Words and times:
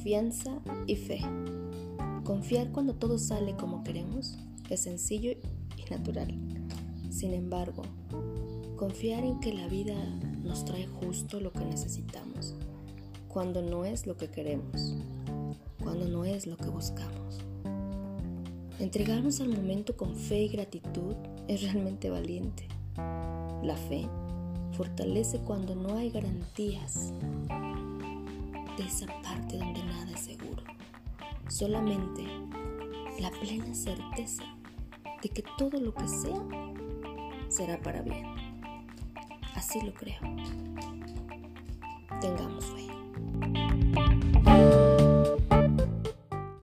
Confianza 0.00 0.58
y 0.86 0.96
fe. 0.96 1.20
Confiar 2.24 2.72
cuando 2.72 2.94
todo 2.94 3.18
sale 3.18 3.54
como 3.54 3.84
queremos 3.84 4.38
es 4.70 4.84
sencillo 4.84 5.32
y 5.76 5.90
natural. 5.90 6.38
Sin 7.10 7.34
embargo, 7.34 7.82
confiar 8.76 9.24
en 9.24 9.40
que 9.40 9.52
la 9.52 9.68
vida 9.68 9.94
nos 10.42 10.64
trae 10.64 10.86
justo 10.86 11.38
lo 11.38 11.52
que 11.52 11.66
necesitamos, 11.66 12.54
cuando 13.28 13.60
no 13.60 13.84
es 13.84 14.06
lo 14.06 14.16
que 14.16 14.30
queremos, 14.30 14.96
cuando 15.84 16.08
no 16.08 16.24
es 16.24 16.46
lo 16.46 16.56
que 16.56 16.70
buscamos. 16.70 17.38
Entregarnos 18.78 19.42
al 19.42 19.50
momento 19.50 19.98
con 19.98 20.16
fe 20.16 20.44
y 20.44 20.48
gratitud 20.48 21.14
es 21.46 21.62
realmente 21.62 22.08
valiente. 22.08 22.66
La 23.62 23.76
fe 23.76 24.08
fortalece 24.72 25.40
cuando 25.40 25.74
no 25.74 25.96
hay 25.98 26.08
garantías 26.08 27.12
de 28.80 28.86
esa 28.86 29.06
parte 29.22 29.58
donde 29.58 29.82
nada 29.84 30.10
es 30.12 30.20
seguro. 30.20 30.62
Solamente 31.48 32.24
la 33.20 33.30
plena 33.30 33.74
certeza 33.74 34.42
de 35.22 35.28
que 35.28 35.44
todo 35.58 35.78
lo 35.78 35.92
que 35.92 36.08
sea 36.08 36.40
será 37.48 37.78
para 37.82 38.00
bien. 38.00 38.24
Así 39.54 39.82
lo 39.82 39.92
creo. 39.92 40.20
Tengamos 42.22 42.64
fe. 42.64 42.79